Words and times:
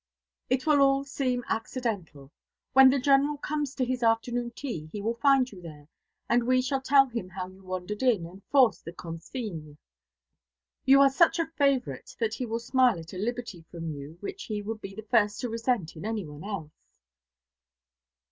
It 0.49 0.65
will 0.65 0.81
all 0.81 1.03
seem 1.03 1.43
accidental. 1.47 2.31
When 2.73 2.89
the 2.89 2.97
General 2.97 3.37
comes 3.37 3.75
to 3.75 3.85
his 3.85 4.01
afternoon 4.01 4.49
tea, 4.49 4.89
he 4.91 4.99
will 4.99 5.13
find 5.13 5.51
you 5.51 5.61
there, 5.61 5.89
and 6.27 6.43
we 6.47 6.59
shall 6.63 6.81
tell 6.81 7.05
him 7.05 7.29
how 7.29 7.49
you 7.49 7.61
wandered 7.61 8.01
in, 8.01 8.25
and 8.25 8.41
forced 8.45 8.83
the 8.83 8.93
consigne. 8.93 9.77
You 10.85 11.01
are 11.01 11.11
such 11.11 11.37
a 11.37 11.45
favourite 11.55 12.15
that 12.19 12.33
he 12.33 12.47
will 12.47 12.57
smile 12.57 12.97
at 12.97 13.13
a 13.13 13.19
liberty 13.19 13.63
from 13.69 13.91
you 13.91 14.17
which 14.21 14.45
he 14.45 14.63
would 14.63 14.81
be 14.81 14.95
the 14.95 15.03
first 15.11 15.39
to 15.41 15.49
resent 15.49 15.95
in 15.95 16.03
any 16.03 16.25
one 16.25 16.43
else." 16.43 16.73